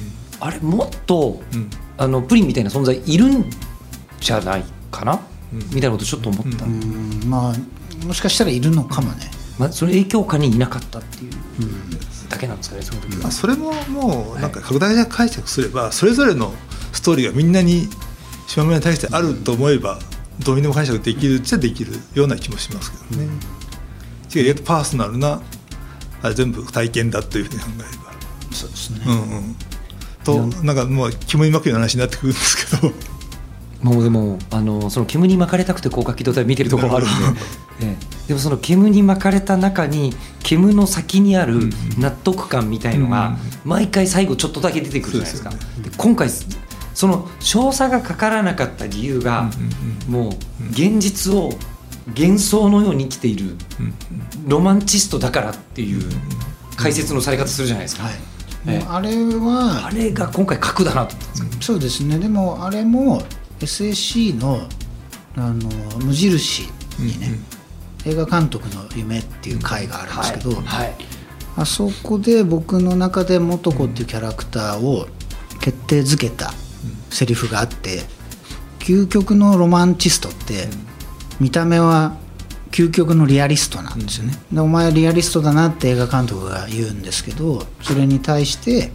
[0.41, 1.69] あれもっとうん。
[1.97, 3.45] あのプリンみたいな存在いるん
[4.21, 5.19] じゃないかな、
[5.51, 5.59] うん。
[5.59, 9.39] みたいなことちょっと思った、うんまあもしかしたらいるのかもね。
[9.57, 11.31] まあ、その影響下にいなかったっていう
[12.29, 13.23] だけなんですかねその時は。
[13.23, 16.53] まあ、それももうなんか拡大解釈すればそれぞれの
[16.93, 17.89] ストーリーがみんなに
[18.47, 19.99] 島村に対してあると思えば
[20.43, 23.29] どうにでも解釈できるっちゃできるような気もしますけどね。
[24.33, 25.41] 違う意外とパーソナルな
[26.21, 28.09] あ全部体験だというふうに考えれば。
[28.53, 29.01] そうですね。
[29.05, 29.55] うんうん、
[30.23, 32.93] となんかもう煙巻くような話になってくるんですけど。
[33.81, 37.15] もうでもあのその煙に巻かれたくて広角機動隊を見てるところもあるんで、
[37.81, 38.27] ええ。
[38.27, 45.53] でもその煙に巻かれた中に煙の先にある納得感みたいのが毎回最後ちょっとだけ出てくるじゃないですか。
[45.95, 46.29] 今回
[46.99, 49.49] その少佐がかからなかった理由が、
[50.09, 50.33] もう
[50.71, 51.51] 現実を
[52.07, 53.55] 幻想のように生きている
[54.45, 56.03] ロマンチストだからっていう
[56.75, 58.03] 解説のされ方するじゃないですか。
[58.89, 61.43] あれはあれが今回核だなと思ったんです。
[61.43, 62.19] けどそうですね。
[62.19, 63.21] でもあれも
[63.61, 64.67] SAC の
[65.37, 65.69] あの
[66.03, 66.67] 無印
[66.99, 67.39] にね、
[68.03, 70.63] 映画監督の夢っていう回があるんですけど、はい。
[70.65, 70.95] はい。
[71.55, 75.07] あそこで僕の中で素子っていうキャラクターを
[75.61, 76.51] 決定づけた
[77.09, 78.01] セリフがあって
[78.79, 80.67] 究極のロマンチストって
[81.39, 82.17] 見た目は
[82.71, 88.91] 究極のリアリストなんですよね、でお前リアリストだなって映画監督が言うんですけどそれに対して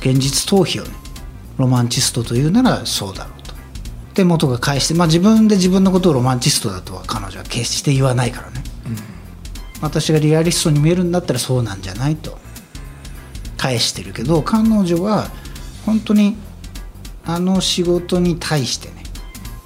[0.00, 0.94] 現実逃避をね
[1.58, 3.54] ロマンチストというならそうだろうと。
[4.14, 8.62] で元が返して、まあ、自分で自分のことをロマンチストだとは彼女は決して言わないからね、
[9.80, 12.38] 私がリアリストに見えるんだったらそうなんじゃないと。
[13.56, 15.30] 返してるけど彼女は
[15.86, 16.36] 本当に
[17.26, 19.02] あの仕事に対してね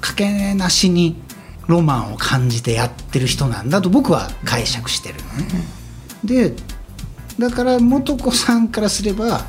[0.01, 1.21] かけなしに
[1.67, 5.47] ロマンを感じてやってる人なんだと僕は解釈してるのね。
[6.25, 6.55] で
[7.39, 9.47] だから素子さんからすれば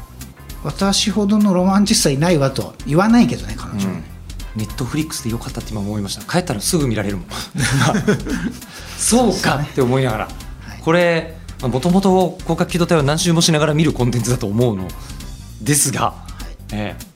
[0.63, 4.03] 私ほどのロマンチストはいないわと言わないけどね彼女はね、
[4.55, 6.23] ネットフリックスでよかったって今思いました。
[6.29, 7.25] 帰ったらすぐ見られるもん。
[8.97, 10.29] そうかって思いながら、は
[10.75, 10.81] い。
[10.81, 14.87] これもともと広角機動隊は何周もしながら見るコンテンツだと思うの
[15.61, 16.13] ですが、
[16.71, 17.08] ええ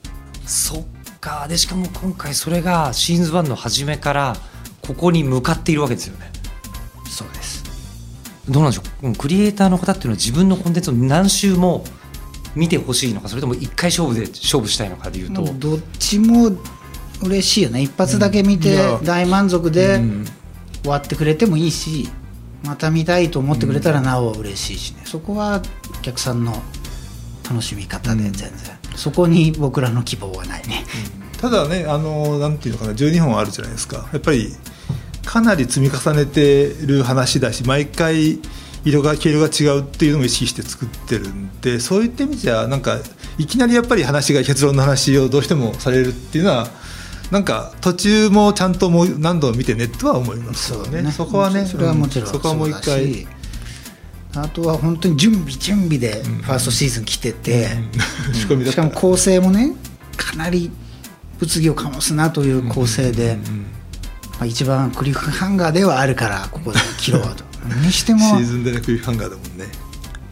[0.46, 0.84] そっ
[1.20, 1.46] か。
[1.48, 4.36] でしかも今回それがシーズン1の初めから
[4.82, 6.30] ここに向かっているわけですよね。
[7.08, 7.64] そうです。
[8.48, 9.06] どうなんでしょう？
[9.06, 11.84] うんクリエイターの方っていうのは自分のコンテンツを何周も
[12.54, 16.50] 見てほしいのかそれとも一回勝負で勝負したいのかでいうと、どっちも
[17.22, 17.82] 嬉しいよね。
[17.82, 20.24] 一発だけ見て大満足でうん。
[20.82, 22.10] 終わってくれてもいいし
[22.62, 25.00] また見たいと思ってくれたらなお嬉しいしね。
[25.06, 25.62] そこは
[25.98, 26.52] お客さんの
[27.48, 28.50] 楽しみ方で全然、
[28.96, 30.84] そこに僕らの希望はないね、
[31.40, 34.08] ただねあのなんていうのかな12本あるじゃないですか。
[34.12, 34.54] やっぱり
[35.24, 38.38] かなり積み重ねてる話だし毎回
[38.84, 42.98] 色が毛色が違うっていうのも意識して作ってるんでそういった意味じゃなんか
[43.38, 46.68] いきなりやっぱり話が結論の話をどうしてもされるっていうのは
[47.30, 51.10] なんか途中もちゃんともう何度も見てねとは思いますよね。
[51.10, 53.26] そこはねそれはもちろんそこはもう一回
[54.36, 57.68] あとは本当に準備準備でファーストシーズン来てて、
[58.32, 58.72] 仕込みだった。
[58.72, 59.74] しからも構成もね
[60.16, 60.70] かなり
[61.38, 63.36] 物議を醸すなという構成で、
[64.38, 67.44] まあ、一番クリフハンガーではあるからここで切ろうと。
[67.82, 69.66] にしてもシーズンでねクリフハンガーだもんね。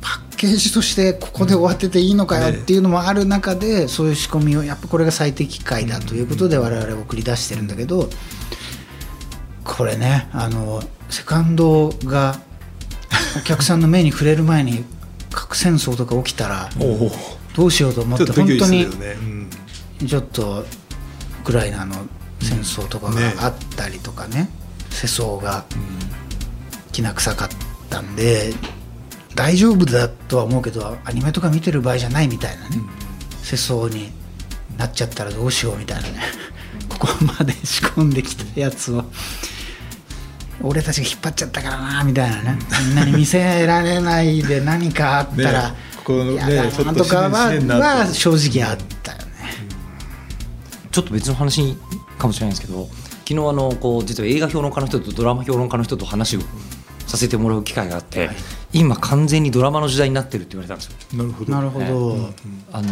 [0.01, 8.11] パッケージとしてここで終わってていいのかよっていうのもある中でそういう仕込みをやっぱこれが最適解だということで我々送り出してるんだけど
[9.63, 12.41] これねあのセカンドが
[13.37, 14.85] お客さんの目に触れる前に
[15.31, 16.69] 核戦争とか起きたら
[17.57, 18.87] どうしようと思って本当に
[20.07, 21.95] ちょっとウクライナの
[22.41, 24.49] 戦争とかがあったりとかね,、
[24.91, 25.65] 世相が
[26.93, 27.49] きな臭かっ
[27.89, 28.53] たんで
[29.35, 32.77] 大丈夫だとは思うけどアニメとか見てる場合じゃないみたいなね、
[33.43, 34.11] 世相に
[34.77, 36.21] なっちゃったらどうしようみたいなね。
[36.89, 39.05] ここまで仕込んできたやつを
[40.63, 42.59] 俺たちが引っ張っちゃったからなみたいなね。
[42.87, 49.25] みんなに見せられないで何かあったら、ねここのねちょっとかは正直あったよね。
[50.91, 51.77] ちょっと別の話
[52.19, 56.41] かもしれないんですけど昨日あのこう実は映画評論家の人とドラマ評論家の人と話を
[57.07, 58.31] させてもらう機会があって、
[58.73, 61.19] 今完全にドラマの時代になってるって言われたんですよ。
[61.19, 61.53] なるほど。
[61.53, 62.31] なるほど、
[62.73, 62.89] あの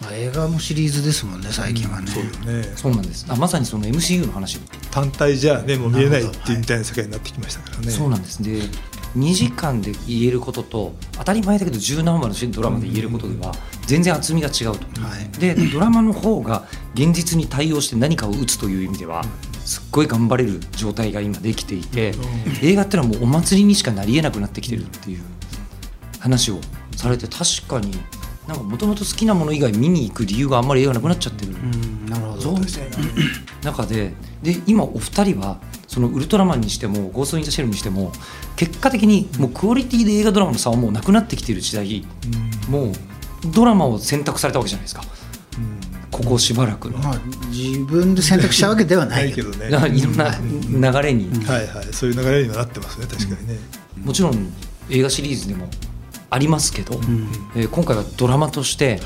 [0.00, 2.62] まあ、映画もシリーズですもんね最近はね、そうだね。
[2.76, 3.26] そうなんです。
[3.28, 4.60] あまさにその MCU の話。
[4.90, 7.90] 単体じゃねもう見えないっていうみたいな世界になってきましたからね。
[7.90, 8.42] そうなんです。
[8.42, 8.60] で
[9.16, 13.54] 2時間で言えることと当たり前だけど十何話のドラマで言えることでは
[13.86, 15.38] 全然厚みが違うと、はい。
[15.38, 19.24] でドラマの方が現実に対応して何かを打つという意味では
[19.72, 22.12] すっごい頑張れる状態が今できていて
[22.62, 25.22] 映画ってのはもうお祭りにしかなりえなくなってきてるっていう
[26.20, 26.60] 話を
[26.94, 27.90] されて確かに
[28.46, 31.52] なんかもともと好きなもの以外見に行く理由があんまり映画なくなっちゃってる。
[31.52, 32.06] うん。
[32.06, 32.38] なるほど。
[32.38, 38.12] ぞみたいな中でで今お二人はそのウルトラマンにしてもゴースト・イン・ザ・シェルにしても
[38.56, 42.04] 結果的にもうクオリティで映画ドラマの差はもうなくなってきている時代
[42.68, 42.92] もう
[43.54, 45.02] ドラマを選択されたわけじゃないですか
[46.12, 46.98] ここしばらくの。
[46.98, 49.68] まあ自分で選択したわけではなないいけどね。
[49.68, 50.16] いろん
[50.82, 51.86] な流れに、はいはい。
[51.90, 53.58] そういう流れにはなってますね確かにね。
[54.04, 54.52] もちろん
[54.90, 55.68] 映画シリーズでも
[56.30, 57.28] ありますけど、ん。
[57.56, 59.00] えー今回はドラマとして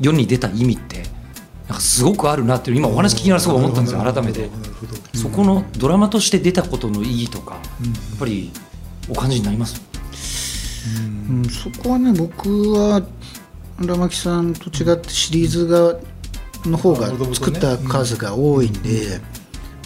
[0.00, 1.02] 世に出た意味って
[1.68, 4.40] なんかすごくあるなっていう今お話聞きながらすごい思ったんですよ改めて。
[4.42, 7.86] なるほどそこのドラマとして出たことの意義とか、うん。
[7.86, 8.52] やっぱり
[9.08, 9.82] お感じになります？
[11.28, 13.02] うん、そこはね僕は
[13.80, 15.96] 荒牧さんと違ってシリーズが
[16.70, 19.20] の方が作った数が多いんで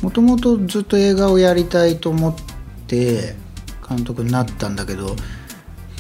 [0.02, 2.34] もともとずっと映画をやりたいと思っ
[2.86, 3.34] て
[3.88, 5.16] 監督になったんだけど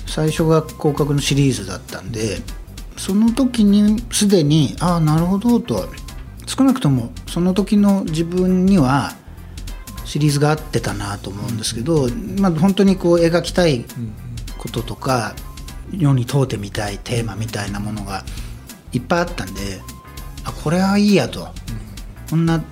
[0.06, 2.38] 最初が広角のシリーズだったんで
[2.96, 5.88] その時にすでにああなるほどと。
[6.48, 9.12] 少なくともその時の自分には
[10.06, 12.08] シリーズが合ってたなと思うんですけど、
[12.40, 13.84] まあ、本当にこう描きたい
[14.56, 15.34] こととか
[15.92, 18.24] 世に問うてみたいテーマみたいなものが
[18.92, 19.80] いっぱいあったんで
[20.48, 21.48] あこれはいいやと、
[22.30, 22.64] こんなも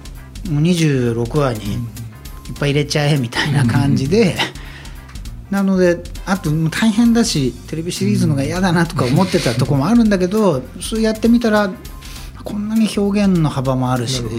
[0.60, 1.80] う26話にいっ
[2.58, 4.36] ぱい入れちゃえみたいな感じで、
[5.50, 11.70] なのであと大変だしテレビシリーズのが嫌だなとか思ってたとこもあるんだけど、そうやってみたら
[12.44, 14.22] こんなに表現の幅もあるし。
[14.22, 14.30] ね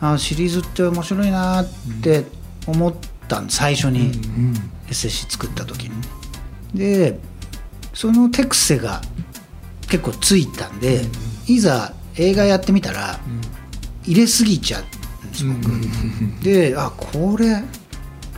[0.00, 1.66] あシリーズって面白いなっ
[2.02, 2.24] て
[2.66, 2.94] 思っ
[3.26, 4.12] たん最初に
[4.88, 5.92] SSC 作った時に。
[6.74, 7.18] で
[7.94, 9.00] その手癖が
[9.88, 11.02] 結構ついたんで、
[11.46, 13.18] いざ映画やってみたら
[14.04, 17.62] 入れすぎちゃうんです僕、であこれ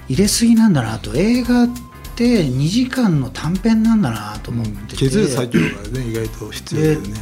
[0.09, 1.15] 入れすぎなんだなと。
[1.17, 1.69] 映画っ
[2.15, 7.15] て2時間の短編なんだなと思ってて、削る作業がね意外と必要だよね。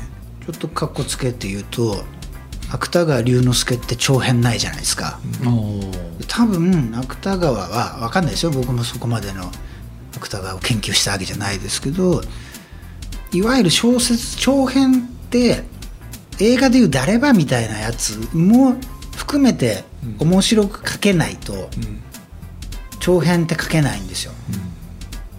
[0.46, 2.04] ちょっとかっこつけて言うと
[2.70, 5.18] 芥川龍之介って長編ないじゃないですか、
[6.28, 8.50] 多分芥川は分かんないですよ。
[8.50, 9.50] 僕もそこまでの
[10.14, 12.20] 芥川を研究したわけじゃないですけど
[13.32, 15.64] いわゆる小説長編って
[16.40, 18.76] 映画でいう誰ばみたいなやつも
[19.16, 19.84] 含めて
[20.18, 21.68] 面白く書けないと
[23.00, 24.32] 長編って書けないんですよ、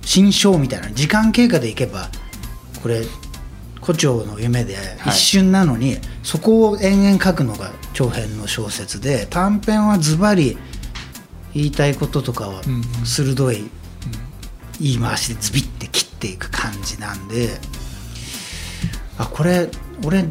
[0.01, 0.89] 新章みたいな。
[0.91, 2.09] 時間経過でいけば
[2.81, 3.03] これ
[3.81, 10.57] 胡蝶の夢で一瞬なのに、そこを延々書くのが長編の小説で短編はズバリ
[11.53, 13.69] 言いたいこととかをうん鋭い
[14.81, 17.49] 言い回しでズビって切っていく感じなんで
[19.17, 19.69] あこれ
[20.03, 20.25] 俺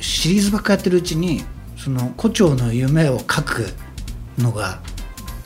[0.00, 1.42] シリーズばっかやってるうちに
[1.76, 3.66] その胡蝶の夢を書く
[4.38, 4.80] のが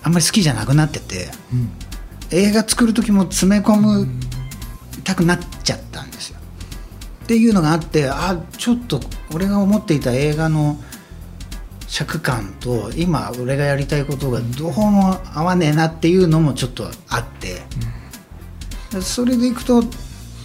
[0.03, 1.29] あんまり好きじゃなくなってて、
[2.31, 4.07] 映画作る時も詰め込む
[5.03, 6.39] たくなっちゃったんですよ。
[7.25, 9.01] っていうのがあってあちょっと
[9.33, 10.77] 俺が思っていた映画の
[11.87, 17.63] 尺感と今俺がやりたいことがどうも合わねえなっていうのもちょっとあって、
[19.01, 19.83] それでいくと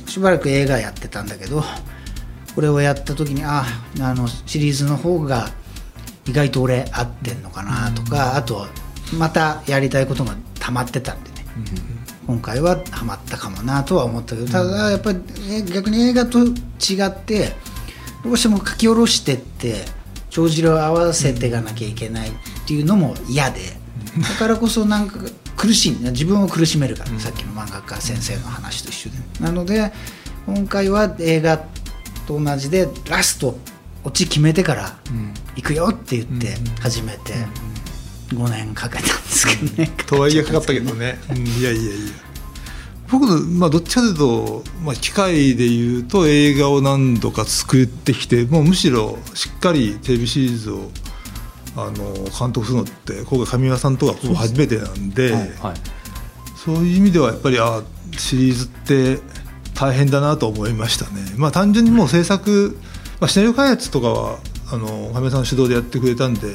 [0.06, 1.64] しばらく映画やってたんだけど
[2.60, 3.64] これをやった時にあ
[4.02, 5.48] あのシリーズの方が
[6.28, 8.68] 意外と俺合ってんのかなとか、あと
[9.18, 11.46] またやりたいことが溜まってたんでね、
[12.28, 17.54] 今回はハマったかもなとは思ったけどただやっぱりえ逆に映画と違って
[18.26, 19.86] どうしても書き下ろしてって
[20.30, 22.34] 帳尻を合わせていかなきゃいけないっ
[22.68, 23.62] ていうのも嫌で
[24.22, 25.18] だからこそなんか
[25.56, 29.16] 苦しい自分を苦しめるから、さっきの漫画家先生の話と一緒で。
[29.40, 29.94] なので
[30.46, 31.64] 今回は映画
[32.30, 33.58] と同じでラスト
[34.04, 34.96] オチ決めてから
[35.56, 37.34] 行くよって言って始めて
[38.30, 41.92] 5年かけたんですけどね、とはいえかかったけどね、 うん、いやいやいや。
[43.10, 50.92] 僕の、まあ、どっちかというと、まあ、機械でいうと映画を何度か作ってきてもうむしろしっかりテレビシリーズを
[51.76, 55.50] あの監督するのって今回神山さんとかほぼ初めてなんで、はいはい、
[56.56, 57.82] そういう意味ではやっぱりあ
[58.16, 59.20] シリーズって
[59.80, 61.22] 大変だなと思いましたね。
[61.38, 62.78] まあ、単純にもう制作、
[63.22, 64.40] まあ、シナリオ開発とかは
[64.72, 66.54] あの亀さん主導でやってくれたんで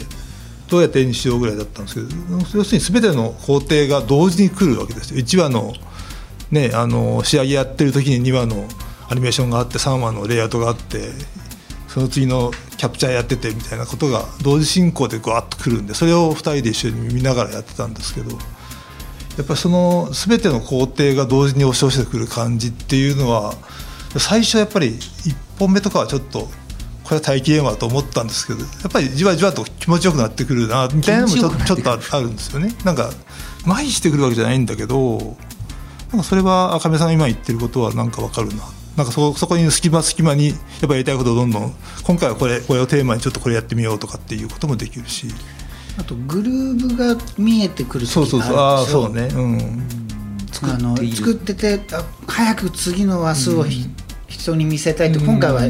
[0.68, 5.72] どうやって絵にしようぐらいだったんですけど要するに全ての工程が同時に来るわけですよ1話の,、
[6.50, 8.68] ね、あの仕上げやってる時に2話の
[9.08, 11.10] アニメーションがあって3話のレイアウトがあって
[11.88, 18.36] その次のキャプチャーやっててみたいなことが同時進行でぐわっとくるんでそれを2人で一緒に見ながらやってたんですけど
[19.36, 23.54] やっぱりその全ての工程が同時に押し寄せてくる感じっていうのは
[24.18, 26.48] 最初やっぱり1本目とかはちょっと
[27.04, 32.74] これは待機電話と思ったんですけどやっぱりじわじわと気持ちよくなってくるなみたいなのもちょちょっとあるんですよね。
[32.84, 33.10] なんか
[33.66, 35.36] 麻痺してくるわけじゃないんだけど
[36.10, 38.62] なんかそれは赤目さんが今言ってることはなんかわかるな。
[38.96, 41.74] なんかそそこに隙間隙間にやっぱりやりたいことをどんどん
[42.04, 45.26] 今回はこれこれをテーマにちょっとこれやってみようとかっていうこともできるし
[45.96, 48.56] あとグルーブが見えてくるそうそうそう。
[48.56, 49.28] ああそうね。
[49.34, 49.88] うん。
[50.62, 51.80] あの作ってて
[52.26, 53.70] 早く次の話数を、うん、
[54.28, 55.62] 人に見せたいと今回は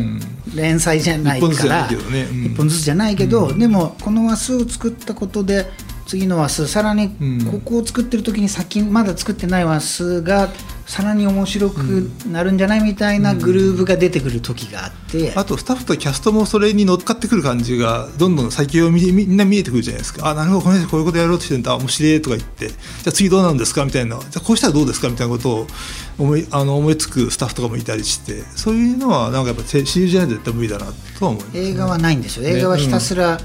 [0.55, 1.89] 連載じゃないから。
[1.89, 5.67] 一本ずつじゃないけど、でもこの話数を作ったことで
[6.07, 7.11] 次の話数さらに
[7.51, 10.51] ここを作ってる時に先まだ作ってない話数が
[10.87, 20.29] さらに面白くなるんじゃないみたいなグルーブが出てくる時があって、あとスタッフとキャストもそれに乗っかってくる感じがどんどん先をみみんな見えてくるじゃないですか。
[20.29, 21.75] あなるほどこの人こういうことやろうとしてるんだ。
[21.77, 22.69] 面白いとか言って。
[22.69, 22.77] じゃ
[23.09, 23.85] あ次どうなんですか？
[23.85, 24.19] みたいな。
[24.19, 25.09] じゃあこうしたらどうですか？
[25.09, 25.67] みたいなことを
[26.19, 28.43] 思いあの思いつくスタッフとかもいたりして。
[28.55, 30.87] そういうのはなんかやっぱ CG じゃないと絶対無理だな
[31.19, 32.49] とは思います、ね、映画はないんですよ。
[32.49, 33.41] 映画はひたすら、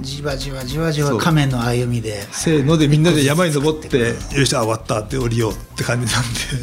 [0.00, 2.22] じわじわじわじわ仮面の歩みで。
[2.32, 6.12] せーのでみんなで山に登ってよし終わったって降りようって感じ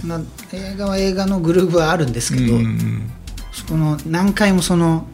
[0.07, 0.29] なんで。
[0.53, 2.59] 映画は映画のグループはあるんですけど、
[3.51, 5.07] そこの何回もその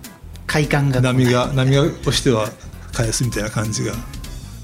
[0.47, 2.49] 快感が波が波が押しては
[2.91, 3.93] 返すみたいな感じが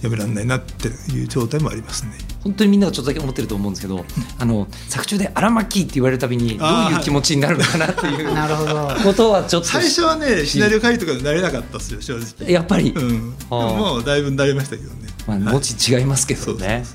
[0.01, 2.11] やめられないなっていう状態もありますね。
[2.45, 4.05] 本当にみんながちょっとだけ思ってると思うんですけど、
[4.37, 8.95] あの作中で荒巻って言われるたびにどういう気持ちになるのかなっていう なるほど。
[9.03, 12.51] ことはちょっと最初はねシナリオ書いとかでなれなかったですよ正直。
[12.51, 15.09] やっぱり、うん、もうだいぶなりましたけどね。
[15.25, 16.85] まあ、文字違いますけどね、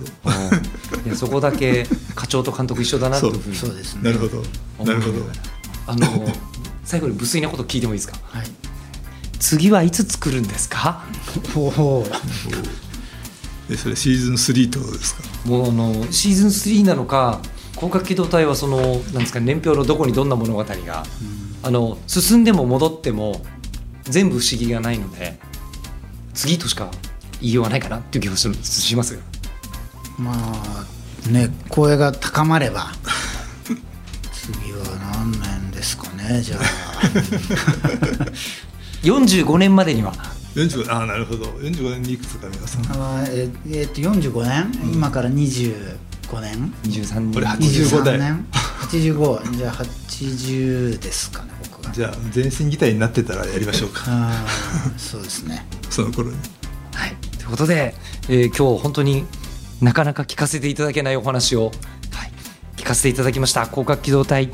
[1.15, 1.85] そそこだけ
[2.15, 3.75] 課長と監督一緒だなというふうにそう。
[3.75, 4.45] です、ね、なるほど。
[4.85, 5.27] なるほど。
[5.89, 6.29] あの
[6.85, 8.47] 最後に無粋なこと聞いてもいいですか、はい、
[9.41, 11.05] 次はいつ作るんですか？
[11.57, 12.07] おお
[13.71, 15.23] えそれシーズン3ってことですか？
[15.49, 17.41] もうあのシーズン3なのか
[17.77, 23.41] 広角機動隊はそのなんですか年表のどこにどんな物語が、うん、あの進んでも戻っても
[24.05, 25.39] 全部不思議がないので
[26.35, 26.91] 次としか
[27.41, 28.49] 言いようがないかなっていう気がし
[28.97, 29.19] ます。
[30.19, 32.93] まあね声が高まれば
[34.33, 36.61] 次は何年ですかねじゃあ。
[39.03, 40.13] 45年までには
[40.55, 41.45] 45ああなるほど。
[41.45, 42.85] 45年にいくつか皆さん。
[42.93, 46.73] あええー、っと45年、うん、今から25年。
[46.83, 47.35] 23年。
[47.35, 48.19] これ85代。
[48.19, 48.47] 年
[48.91, 51.93] 85じゃあ80ですかね僕が。
[51.93, 54.03] じゃあ全身擬態になってたらやりましょうか。
[54.07, 54.45] あ
[54.97, 55.65] そうですね。
[55.89, 56.37] その頃に。
[56.95, 57.17] はい。
[57.39, 57.95] ということで、
[58.29, 59.25] えー、今日本当に
[59.81, 61.67] なかなか聞かせていただけないお話を、
[62.11, 62.33] はい、
[62.77, 63.67] 聞かせていただきました。
[63.67, 64.51] 広角機動隊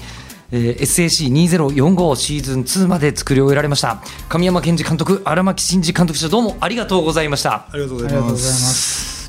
[0.52, 4.02] えー、SAC2045 シーズン2まで作り終えられました。
[4.28, 7.66] 神山健二監督荒牧真二監督どうもありがとうございました。
[7.70, 9.28] ありがとうございます。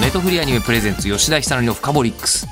[0.00, 2.46] ネットフリアニメプレゼンツ吉田久典のフカボリックス。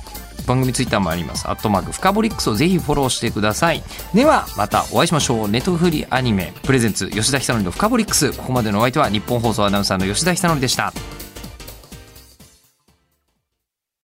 [0.47, 1.49] 番組ツイッターもあります。
[1.49, 3.83] アットマークフカボリックスをぜひフォローしてください。
[4.13, 5.49] ではまたお会いしましょう。
[5.49, 8.33] ネットフリアニメプレゼンツ吉田久典のフカボリックス。
[8.33, 10.93] ここまでのお相手は日本放送アナウンサーの吉田久典でした。